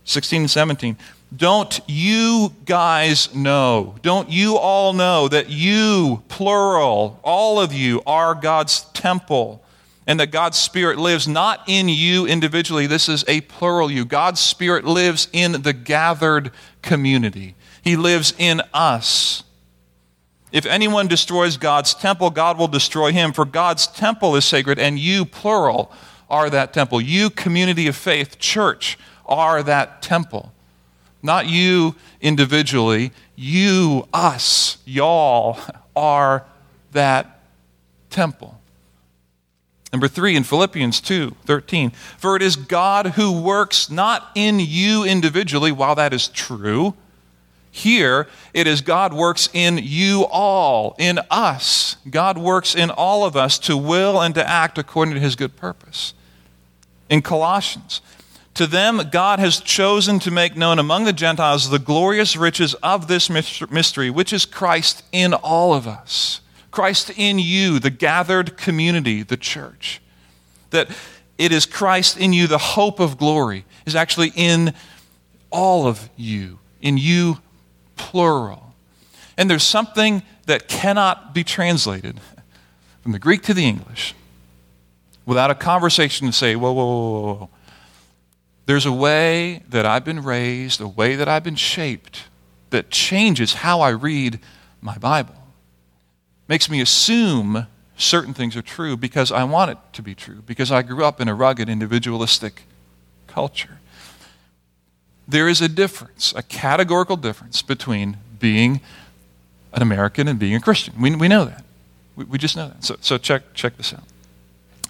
[0.04, 0.96] 16 and 17.
[1.34, 3.94] Don't you guys know?
[4.02, 9.62] Don't you all know that you, plural, all of you, are God's temple?
[10.10, 12.88] And that God's Spirit lives not in you individually.
[12.88, 14.04] This is a plural you.
[14.04, 16.50] God's Spirit lives in the gathered
[16.82, 19.44] community, He lives in us.
[20.50, 24.98] If anyone destroys God's temple, God will destroy him, for God's temple is sacred, and
[24.98, 25.92] you, plural,
[26.28, 27.00] are that temple.
[27.00, 30.52] You, community of faith, church, are that temple.
[31.22, 35.56] Not you individually, you, us, y'all
[35.94, 36.44] are
[36.90, 37.44] that
[38.10, 38.59] temple.
[39.92, 45.04] Number three, in Philippians 2 13, for it is God who works not in you
[45.04, 46.94] individually, while that is true.
[47.72, 51.96] Here, it is God works in you all, in us.
[52.08, 55.56] God works in all of us to will and to act according to his good
[55.56, 56.14] purpose.
[57.08, 58.00] In Colossians,
[58.54, 63.06] to them, God has chosen to make known among the Gentiles the glorious riches of
[63.06, 66.39] this mystery, which is Christ in all of us.
[66.70, 70.00] Christ in you, the gathered community, the church.
[70.70, 70.88] That
[71.38, 74.74] it is Christ in you, the hope of glory, is actually in
[75.50, 77.38] all of you, in you,
[77.96, 78.74] plural.
[79.36, 82.20] And there's something that cannot be translated
[83.02, 84.14] from the Greek to the English
[85.26, 87.50] without a conversation to say, whoa, whoa, whoa, whoa
[88.70, 92.28] there's a way that I've been raised, a way that I've been shaped,
[92.70, 94.38] that changes how I read
[94.80, 95.34] my Bible.
[96.50, 100.72] Makes me assume certain things are true because I want it to be true, because
[100.72, 102.62] I grew up in a rugged, individualistic
[103.28, 103.78] culture.
[105.28, 108.80] There is a difference, a categorical difference between being
[109.72, 111.00] an American and being a Christian.
[111.00, 111.62] We, we know that.
[112.16, 112.82] We, we just know that.
[112.82, 114.02] So, so check, check this out.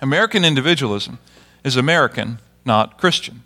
[0.00, 1.18] American individualism
[1.62, 3.42] is American, not Christian.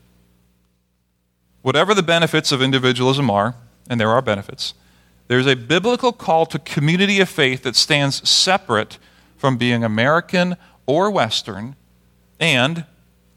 [1.63, 3.57] Whatever the benefits of individualism are,
[3.91, 4.73] and there are benefits,
[5.29, 8.99] there's a biblical call to community of faith that stands separate
[9.37, 10.57] from being American
[10.87, 11.77] or Western,
[12.39, 12.85] and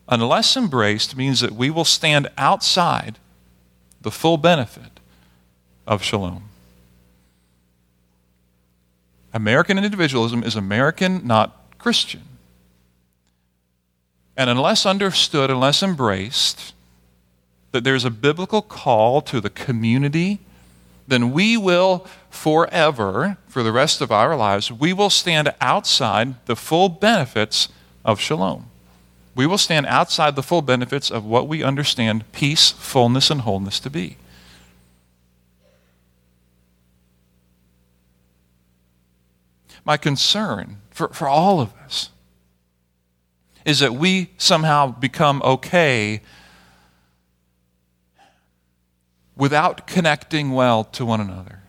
[0.10, 3.20] unless embraced, means that we will stand outside
[4.02, 5.00] the full benefit
[5.86, 6.44] of shalom.
[9.34, 12.24] American individualism is American, not Christian.
[14.36, 16.74] And unless understood, unless embraced,
[17.72, 20.40] that there's a biblical call to the community,
[21.08, 26.56] then we will forever, for the rest of our lives, we will stand outside the
[26.56, 27.70] full benefits
[28.04, 28.70] of shalom.
[29.34, 33.80] We will stand outside the full benefits of what we understand peace, fullness, and wholeness
[33.82, 34.18] to be.
[39.86, 42.10] My concern for, for all of us
[43.64, 46.22] is that we somehow become okay
[49.38, 51.60] without connecting well to one another.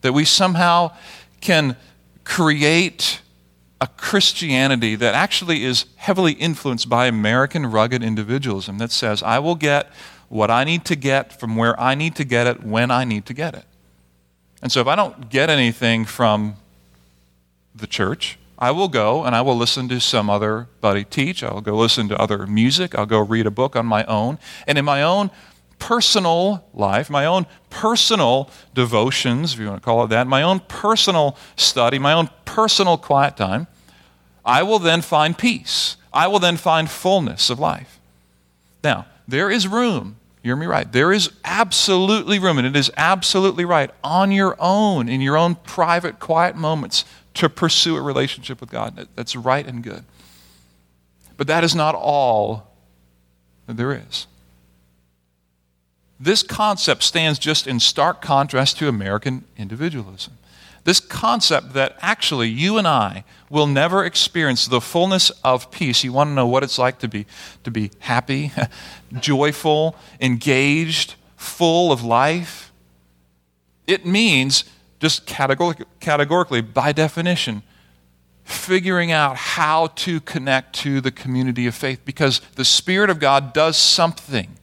[0.00, 0.92] That we somehow
[1.40, 1.76] can
[2.24, 3.20] create
[3.80, 9.54] a Christianity that actually is heavily influenced by American rugged individualism that says, I will
[9.54, 9.90] get
[10.28, 13.26] what I need to get from where I need to get it when I need
[13.26, 13.64] to get it.
[14.62, 16.56] And so if I don't get anything from
[17.74, 18.38] the church.
[18.58, 21.42] I will go and I will listen to some other buddy teach.
[21.42, 22.94] I'll go listen to other music.
[22.94, 24.38] I'll go read a book on my own.
[24.66, 25.30] And in my own
[25.78, 30.60] personal life, my own personal devotions, if you want to call it that, my own
[30.60, 33.66] personal study, my own personal quiet time,
[34.44, 35.96] I will then find peace.
[36.12, 37.98] I will then find fullness of life.
[38.82, 40.16] Now, there is room.
[40.42, 40.90] Hear me right.
[40.90, 45.54] There is absolutely room, and it is absolutely right on your own, in your own
[45.54, 49.08] private, quiet moments, to pursue a relationship with God.
[49.16, 50.04] That's right and good.
[51.36, 52.76] But that is not all
[53.66, 54.26] that there is.
[56.18, 60.34] This concept stands just in stark contrast to American individualism.
[60.84, 66.04] This concept that actually you and I will never experience the fullness of peace.
[66.04, 67.26] You want to know what it's like to be,
[67.64, 68.52] to be happy,
[69.20, 72.70] joyful, engaged, full of life?
[73.86, 74.64] It means,
[75.00, 77.62] just categorically, by definition,
[78.44, 83.54] figuring out how to connect to the community of faith because the Spirit of God
[83.54, 84.58] does something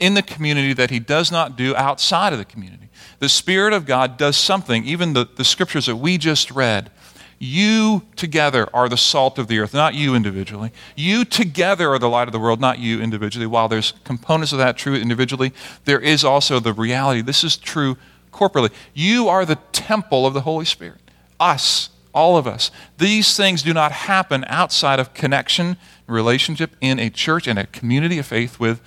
[0.00, 2.80] in the community that He does not do outside of the community
[3.20, 6.90] the Spirit of God does something, even the, the scriptures that we just read.
[7.38, 10.72] You together are the salt of the earth, not you individually.
[10.96, 13.46] You together are the light of the world, not you individually.
[13.46, 15.52] While there's components of that true individually,
[15.84, 17.22] there is also the reality.
[17.22, 17.96] This is true
[18.32, 18.72] corporately.
[18.94, 21.00] You are the temple of the Holy Spirit.
[21.38, 22.70] Us, all of us.
[22.98, 28.18] These things do not happen outside of connection, relationship in a church and a community
[28.18, 28.82] of faith with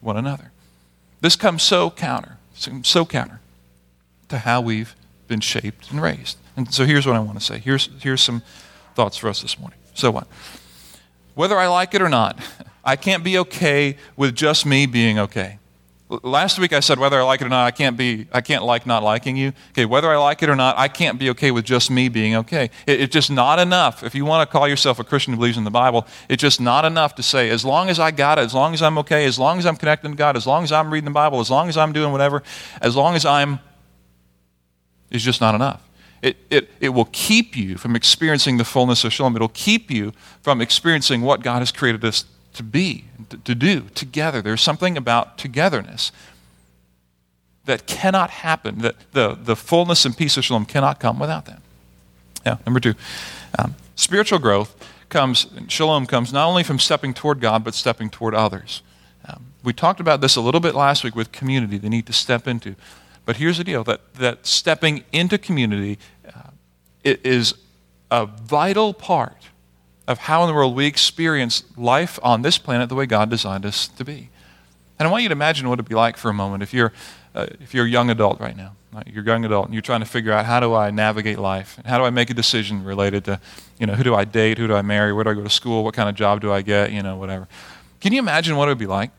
[0.00, 0.52] one another.
[1.20, 2.38] This comes so counter,
[2.82, 3.40] so counter
[4.28, 4.94] to how we've
[5.28, 6.38] been shaped and raised.
[6.56, 7.58] And so here's what I want to say.
[7.58, 8.42] Here's, here's some
[8.94, 9.78] thoughts for us this morning.
[9.94, 10.26] So what?
[11.34, 12.38] Whether I like it or not,
[12.84, 15.59] I can't be okay with just me being okay.
[16.24, 18.64] Last week I said whether I like it or not, I can't be, I can't
[18.64, 19.52] like not liking you.
[19.70, 22.34] Okay, whether I like it or not, I can't be okay with just me being
[22.34, 22.70] okay.
[22.84, 24.02] It, it's just not enough.
[24.02, 26.60] If you want to call yourself a Christian who believes in the Bible, it's just
[26.60, 29.24] not enough to say, as long as I got it, as long as I'm okay,
[29.24, 31.48] as long as I'm connected to God, as long as I'm reading the Bible, as
[31.48, 32.42] long as I'm doing whatever,
[32.82, 33.60] as long as I'm
[35.10, 35.88] is just not enough.
[36.22, 39.36] It, it, it will keep you from experiencing the fullness of shalom.
[39.36, 43.04] It'll keep you from experiencing what God has created us to be,
[43.38, 44.42] to, do together.
[44.42, 46.12] There's something about togetherness
[47.64, 51.60] that cannot happen, that the, the fullness and peace of shalom cannot come without that.
[52.44, 52.94] Yeah, number two,
[53.58, 54.74] um, spiritual growth
[55.08, 58.82] comes, shalom comes not only from stepping toward God, but stepping toward others.
[59.28, 62.12] Um, we talked about this a little bit last week with community, the need to
[62.12, 62.74] step into.
[63.26, 66.50] But here's the deal that, that stepping into community uh,
[67.04, 67.54] is
[68.10, 69.49] a vital part
[70.10, 73.64] of how in the world we experience life on this planet the way God designed
[73.64, 74.28] us to be.
[74.98, 76.92] And I want you to imagine what it'd be like for a moment if you're,
[77.34, 78.74] uh, if you're a young adult right now.
[78.92, 79.06] Right?
[79.06, 81.78] You're a young adult and you're trying to figure out how do I navigate life?
[81.78, 83.40] And how do I make a decision related to,
[83.78, 84.58] you know, who do I date?
[84.58, 85.12] Who do I marry?
[85.12, 85.84] Where do I go to school?
[85.84, 86.90] What kind of job do I get?
[86.90, 87.46] You know, whatever.
[88.00, 89.12] Can you imagine what it would be like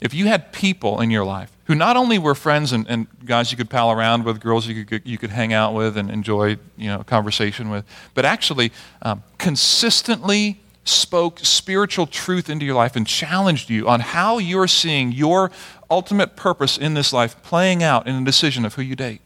[0.00, 3.52] if you had people in your life who not only were friends and, and, guys
[3.52, 6.56] you could pal around with, girls you could, you could hang out with and enjoy
[6.76, 7.84] you know, conversation with,
[8.14, 14.38] but actually um, consistently spoke spiritual truth into your life and challenged you on how
[14.38, 15.50] you're seeing your
[15.90, 19.20] ultimate purpose in this life playing out in the decision of who you date,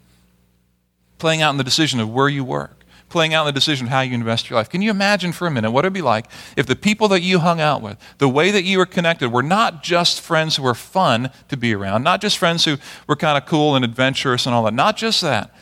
[1.18, 2.83] playing out in the decision of where you work
[3.14, 4.68] playing out the decision of how you invest your life.
[4.68, 7.20] Can you imagine for a minute what it would be like if the people that
[7.20, 10.64] you hung out with, the way that you were connected, were not just friends who
[10.64, 14.46] were fun to be around, not just friends who were kind of cool and adventurous
[14.46, 15.54] and all that, not just that,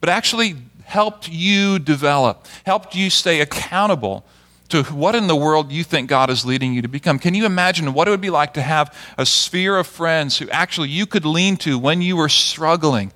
[0.00, 4.24] but actually helped you develop, helped you stay accountable
[4.70, 7.18] to what in the world you think God is leading you to become.
[7.18, 10.48] Can you imagine what it would be like to have a sphere of friends who
[10.48, 13.12] actually you could lean to when you were struggling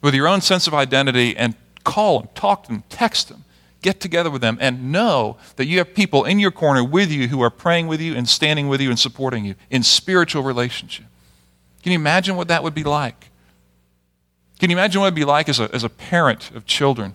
[0.00, 3.44] with your own sense of identity and call them, talk to them, text them,
[3.80, 7.28] get together with them, and know that you have people in your corner with you
[7.28, 11.06] who are praying with you and standing with you and supporting you in spiritual relationship.
[11.82, 13.28] Can you imagine what that would be like?
[14.58, 17.14] Can you imagine what it would be like as a, as a parent of children?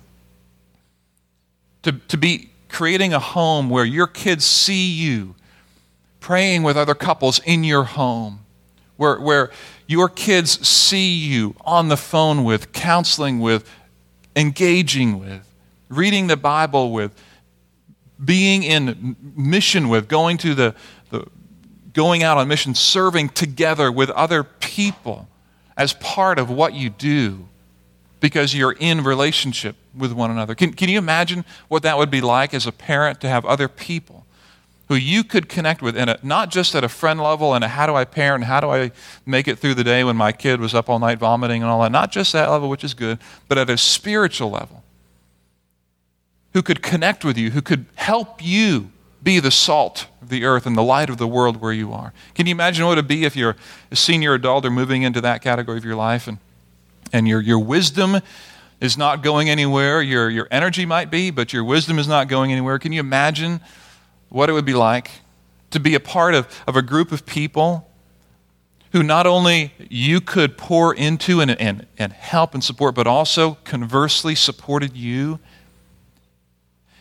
[1.84, 5.36] To, to be creating a home where your kids see you
[6.22, 8.46] praying with other couples in your home,
[8.96, 9.52] where, where
[9.88, 13.68] your kids see you on the phone with, counseling with,
[14.36, 15.48] engaging with,
[15.90, 17.14] reading the Bible with,
[18.24, 20.76] being in mission with, going to the,
[21.10, 21.26] the
[21.94, 25.28] going out on mission, serving together with other people
[25.76, 27.48] as part of what you do
[28.20, 30.54] because you're in relationship with one another.
[30.54, 33.68] Can, can you imagine what that would be like as a parent to have other
[33.68, 34.21] people
[34.92, 37.88] who you could connect with, and not just at a friend level and a how
[37.88, 38.92] do I parent, how do I
[39.26, 41.82] make it through the day when my kid was up all night vomiting and all
[41.84, 43.18] that, not just that level, which is good,
[43.48, 44.84] but at a spiritual level.
[46.54, 48.92] who could connect with you, who could help you
[49.24, 52.12] be the salt of the earth and the light of the world where you are.
[52.34, 53.56] Can you imagine what it would be if you're
[53.92, 56.40] a senior adult or moving into that category of your life and,
[57.14, 58.18] and your, your wisdom
[58.80, 60.02] is not going anywhere?
[60.02, 62.80] Your, your energy might be, but your wisdom is not going anywhere.
[62.80, 63.62] Can you imagine
[64.32, 65.12] what it would be like
[65.70, 67.88] to be a part of, of a group of people
[68.94, 73.58] who not only you could pour into and, and, and help and support, but also
[73.64, 75.40] conversely supported you?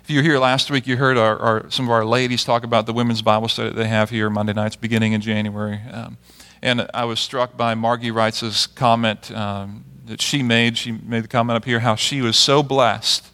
[0.02, 2.64] If you were here last week, you heard our, our, some of our ladies talk
[2.64, 5.80] about the women's Bible study that they have here Monday nights beginning in January.
[5.90, 6.18] Um,
[6.62, 10.76] and I was struck by Margie Wright's comment um, that she made.
[10.76, 13.28] She made the comment up here how she was so blessed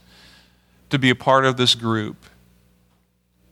[0.91, 2.27] to be a part of this group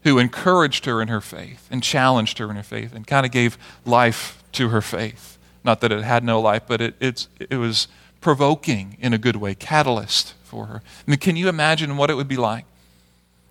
[0.05, 3.33] who encouraged her in her faith and challenged her in her faith and kind of
[3.33, 5.39] gave life to her faith.
[5.65, 7.89] Not that it had no life, but it, it's, it was
[8.21, 10.83] provoking in a good way, catalyst for her.
[10.85, 12.67] I mean, can you imagine what it would be like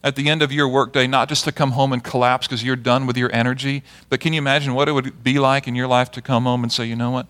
[0.04, 2.76] at the end of your workday, not just to come home and collapse because you're
[2.76, 5.88] done with your energy, but can you imagine what it would be like in your
[5.88, 7.26] life to come home and say, you know what?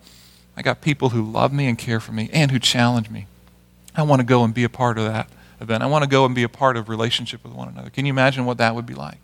[0.57, 3.27] I got people who love me and care for me and who challenge me.
[3.95, 5.29] I want to go and be a part of that
[5.63, 5.81] event.
[5.81, 7.89] I want to go and be a part of relationship with one another.
[7.89, 9.17] Can you imagine what that would be like?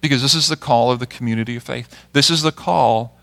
[0.00, 2.06] Because this is the call of the community of faith.
[2.12, 3.16] This is the call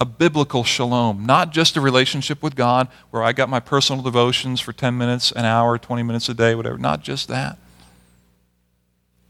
[0.00, 4.60] a biblical shalom, not just a relationship with God where I got my personal devotions
[4.60, 6.78] for 10 minutes, an hour, 20 minutes a day, whatever.
[6.78, 7.58] Not just that.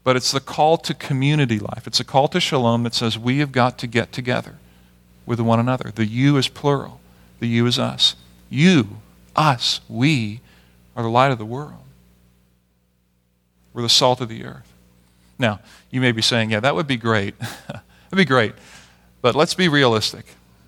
[0.03, 1.87] But it's the call to community life.
[1.87, 4.57] It's a call to shalom that says we have got to get together
[5.25, 5.91] with one another.
[5.93, 7.01] The you is plural,
[7.39, 8.15] the you is us.
[8.49, 8.97] You,
[9.35, 10.39] us, we
[10.95, 11.83] are the light of the world.
[13.73, 14.71] We're the salt of the earth.
[15.37, 15.59] Now,
[15.89, 17.37] you may be saying, yeah, that would be great.
[17.67, 18.53] That'd be great.
[19.21, 20.25] But let's be realistic.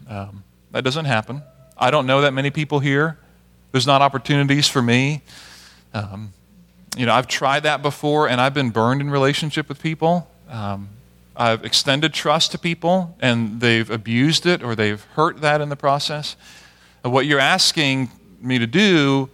[0.07, 1.41] Um, that doesn't happen.
[1.77, 3.17] I don't know that many people here.
[3.71, 5.21] There's not opportunities for me.
[5.93, 6.33] Um,
[6.97, 10.29] you know, I've tried that before, and I've been burned in relationship with people.
[10.49, 10.89] Um,
[11.35, 15.75] I've extended trust to people, and they've abused it or they've hurt that in the
[15.75, 16.35] process.
[17.03, 19.29] And what you're asking me to do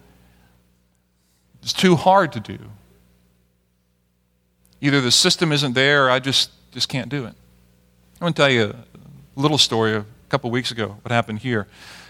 [1.62, 2.58] is too hard to do.
[4.80, 7.34] Either the system isn't there, or I just just can't do it.
[8.20, 8.74] I want to tell you
[9.36, 11.66] a little story a couple weeks ago, what happened here.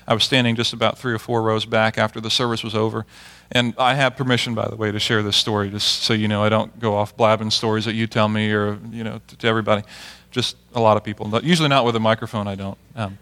[0.07, 3.05] I was standing just about three or four rows back after the service was over.
[3.53, 6.43] And I have permission, by the way, to share this story, just so you know
[6.43, 9.47] I don't go off blabbing stories that you tell me or, you know, to, to
[9.47, 9.83] everybody.
[10.31, 11.31] Just a lot of people.
[11.43, 12.79] Usually not with a microphone, I don't.
[12.97, 13.19] Um,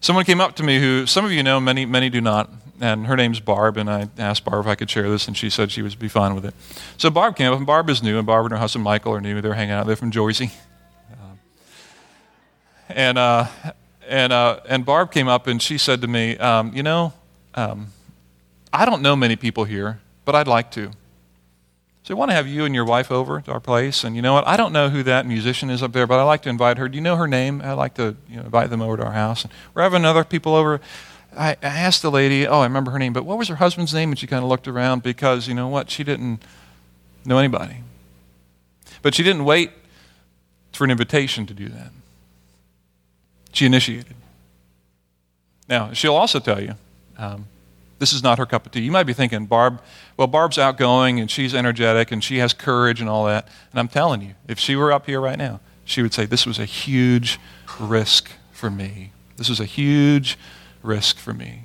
[0.00, 2.50] someone came up to me who some of you know, many, many do not.
[2.82, 5.50] And her name's Barb, and I asked Barb if I could share this, and she
[5.50, 6.54] said she would be fine with it.
[6.96, 9.20] So Barb came up, and Barb is new, and Barb and her husband Michael are
[9.20, 9.42] new.
[9.42, 9.86] They're hanging out.
[9.86, 10.50] They're from Jersey.
[12.94, 13.46] And, uh,
[14.08, 17.12] and, uh, and Barb came up and she said to me, um, You know,
[17.54, 17.88] um,
[18.72, 20.90] I don't know many people here, but I'd like to.
[22.10, 24.02] So I want to have you and your wife over to our place.
[24.02, 24.44] And you know what?
[24.44, 26.88] I don't know who that musician is up there, but I'd like to invite her.
[26.88, 27.62] Do you know her name?
[27.62, 29.44] I'd like to you know, invite them over to our house.
[29.44, 30.80] And we're having other people over.
[31.38, 33.94] I, I asked the lady, oh, I remember her name, but what was her husband's
[33.94, 34.10] name?
[34.10, 35.88] And she kind of looked around because, you know what?
[35.88, 36.42] She didn't
[37.24, 37.76] know anybody.
[39.02, 39.70] But she didn't wait
[40.72, 41.92] for an invitation to do that.
[43.52, 44.16] She initiated.
[45.68, 46.74] Now, she'll also tell you
[47.18, 47.46] um,
[48.00, 48.80] this is not her cup of tea.
[48.80, 49.80] You might be thinking, Barb,
[50.16, 53.46] well, Barb's outgoing and she's energetic and she has courage and all that.
[53.70, 56.46] And I'm telling you, if she were up here right now, she would say, This
[56.46, 57.38] was a huge
[57.78, 59.12] risk for me.
[59.36, 60.36] This was a huge
[60.82, 61.64] risk for me.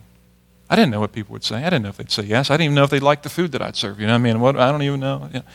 [0.69, 1.57] I didn't know what people would say.
[1.57, 2.49] I didn't know if they'd say yes.
[2.49, 3.99] I didn't even know if they'd like the food that I'd serve.
[3.99, 4.39] You know what I mean?
[4.39, 5.29] What, I don't even know.
[5.31, 5.45] You know.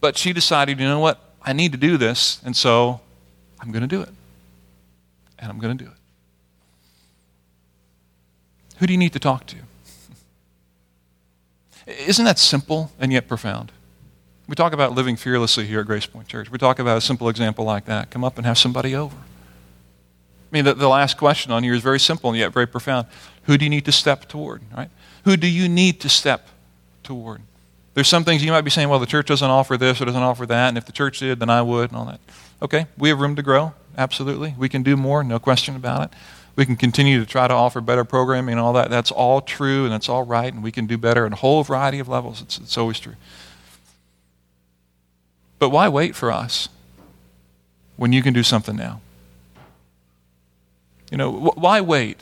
[0.00, 1.20] But she decided, you know what?
[1.42, 3.00] I need to do this, and so
[3.60, 4.10] I'm going to do it
[5.38, 5.96] and I'm going to do it.
[8.78, 9.56] Who do you need to talk to?
[11.86, 13.72] Isn't that simple and yet profound?
[14.48, 16.50] We talk about living fearlessly here at Grace Point Church.
[16.50, 18.10] We talk about a simple example like that.
[18.10, 19.16] Come up and have somebody over.
[19.16, 23.06] I mean, the, the last question on here is very simple and yet very profound.
[23.44, 24.90] Who do you need to step toward, right?
[25.24, 26.48] Who do you need to step
[27.02, 27.40] toward?
[27.94, 30.22] There's some things you might be saying, well, the church doesn't offer this or doesn't
[30.22, 32.20] offer that, and if the church did, then I would, and all that.
[32.60, 33.74] Okay, we have room to grow.
[33.98, 34.54] Absolutely.
[34.58, 36.10] We can do more, no question about it.
[36.56, 38.90] We can continue to try to offer better programming and all that.
[38.90, 41.62] That's all true and that's all right, and we can do better in a whole
[41.62, 42.40] variety of levels.
[42.40, 43.14] It's, it's always true.
[45.58, 46.68] But why wait for us
[47.96, 49.00] when you can do something now?
[51.10, 52.20] You know, wh- why wait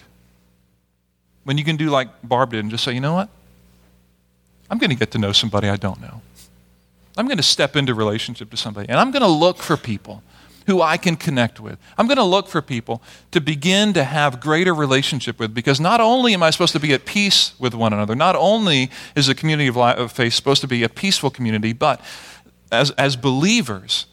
[1.45, 3.29] when you can do like Barb did and just say, you know what?
[4.71, 6.23] I'm going to get to know somebody I don't know.
[7.17, 10.23] I'm going to step into relationship to somebody, and I'm going to look for people
[10.67, 11.79] who I can connect with.
[11.99, 13.03] I'm going to look for people
[13.33, 16.93] to begin to have greater relationship with because not only am I supposed to be
[16.93, 20.61] at peace with one another, not only is the community of, life, of faith supposed
[20.63, 22.01] to be a peaceful community, but
[22.73, 24.07] as, as believers,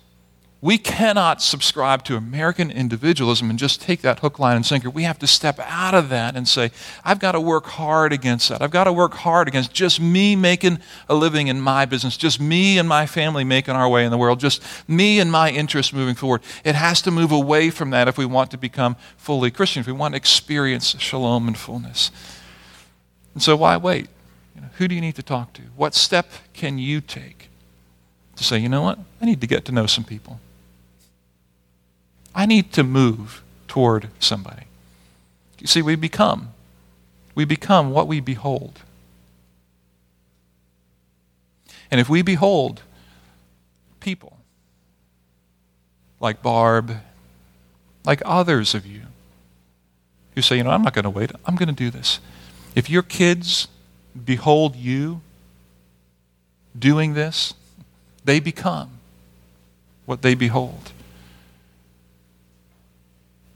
[0.63, 4.91] we cannot subscribe to American individualism and just take that hook, line, and sinker.
[4.91, 6.69] We have to step out of that and say,
[7.03, 8.61] I've got to work hard against that.
[8.61, 10.77] I've got to work hard against just me making
[11.09, 14.19] a living in my business, just me and my family making our way in the
[14.19, 16.43] world, just me and my interests moving forward.
[16.63, 19.87] It has to move away from that if we want to become fully Christian, if
[19.87, 22.11] we want to experience shalom and fullness.
[23.33, 24.09] And so, why wait?
[24.53, 25.63] You know, who do you need to talk to?
[25.75, 27.49] What step can you take
[28.35, 28.99] to say, you know what?
[29.21, 30.39] I need to get to know some people.
[32.33, 34.63] I need to move toward somebody.
[35.59, 36.49] You see, we become.
[37.35, 38.79] We become what we behold.
[41.89, 42.81] And if we behold
[43.99, 44.37] people
[46.19, 46.97] like Barb,
[48.05, 49.01] like others of you,
[50.35, 52.19] who say, you know, I'm not going to wait, I'm going to do this.
[52.75, 53.67] If your kids
[54.25, 55.21] behold you
[56.77, 57.53] doing this,
[58.23, 58.99] they become
[60.05, 60.91] what they behold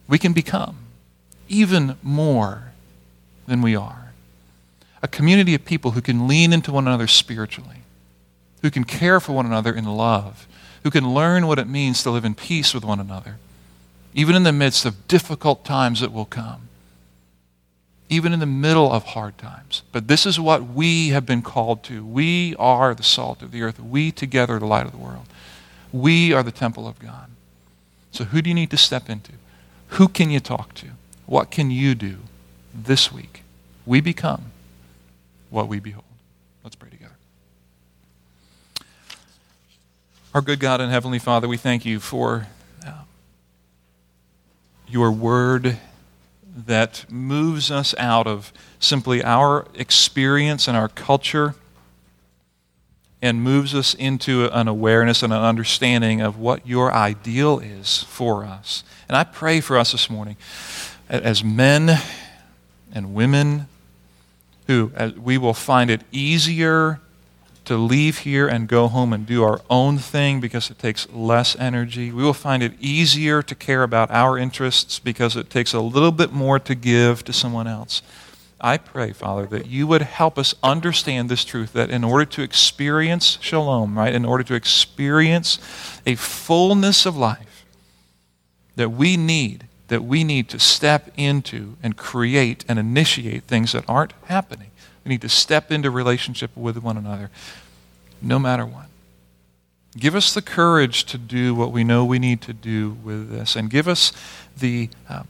[0.08, 0.78] we can become
[1.48, 2.72] even more
[3.48, 4.14] than we are.
[5.02, 7.84] A community of people who can lean into one another spiritually,
[8.62, 10.48] who can care for one another in love,
[10.84, 13.38] who can learn what it means to live in peace with one another,
[14.14, 16.70] even in the midst of difficult times that will come,
[18.10, 19.84] even in the middle of hard times.
[19.92, 22.06] But this is what we have been called to.
[22.06, 23.80] We are the salt of the earth.
[23.80, 25.26] We together are the light of the world.
[25.92, 27.30] We are the temple of God.
[28.12, 29.34] So who do you need to step into?
[29.90, 30.88] Who can you talk to?
[31.26, 32.18] What can you do
[32.74, 33.44] this week?
[33.86, 34.52] We become
[35.50, 36.04] what we behold.
[36.64, 37.16] Let's pray together.
[40.34, 42.48] Our good God and Heavenly Father, we thank you for
[42.86, 43.04] uh,
[44.88, 45.78] your word
[46.56, 51.56] that moves us out of simply our experience and our culture
[53.22, 58.46] and moves us into an awareness and an understanding of what your ideal is for
[58.46, 58.84] us.
[59.08, 60.38] And I pray for us this morning
[61.10, 62.00] as men
[62.94, 63.68] and women
[64.68, 67.00] who uh, we will find it easier
[67.66, 71.56] to leave here and go home and do our own thing because it takes less
[71.58, 72.12] energy.
[72.12, 76.12] We will find it easier to care about our interests because it takes a little
[76.12, 78.02] bit more to give to someone else.
[78.66, 82.42] I pray, Father, that you would help us understand this truth that in order to
[82.42, 85.60] experience shalom, right, in order to experience
[86.04, 87.64] a fullness of life,
[88.76, 93.86] that we need, that we need to step into and create and initiate things that
[93.88, 94.72] aren't happening.
[95.04, 97.30] We need to step into relationship with one another,
[98.20, 98.88] no matter what.
[99.96, 103.56] Give us the courage to do what we know we need to do with this,
[103.56, 104.12] and give us
[104.58, 105.22] the uh,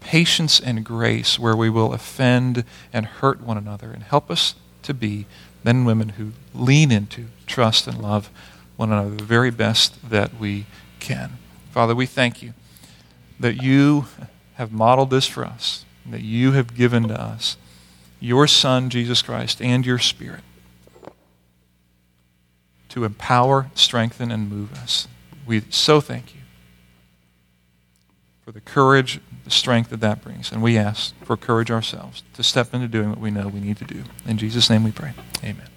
[0.00, 4.94] patience and grace where we will offend and hurt one another and help us to
[4.94, 5.26] be
[5.64, 8.30] men and women who lean into, trust, and love
[8.76, 10.66] one another the very best that we
[11.00, 11.32] can.
[11.72, 12.54] Father, we thank you
[13.40, 14.06] that you
[14.54, 17.56] have modeled this for us, that you have given to us
[18.20, 20.42] your Son, Jesus Christ, and your Spirit
[22.96, 25.06] to empower, strengthen, and move us.
[25.46, 26.40] We so thank you
[28.42, 30.50] for the courage, the strength that that brings.
[30.50, 33.76] And we ask for courage ourselves to step into doing what we know we need
[33.78, 34.02] to do.
[34.26, 35.12] In Jesus' name we pray.
[35.42, 35.75] Amen.